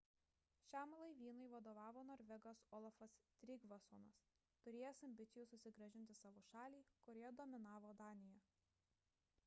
šiam 0.67 0.93
laivynui 0.99 1.49
vadovavo 1.49 2.05
norvegas 2.11 2.61
olafas 2.77 3.13
trygvassonas 3.43 4.17
turėjęs 4.67 5.01
ambicijų 5.09 5.49
susigrąžinti 5.51 6.15
savo 6.21 6.43
šalį 6.49 6.79
kurioje 7.05 7.31
dominavo 7.43 7.93
danija 8.01 8.41